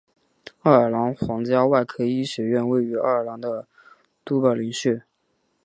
[0.63, 3.67] 爱尔兰皇家外科医学院位于爱尔兰的
[4.25, 5.03] 都柏林市。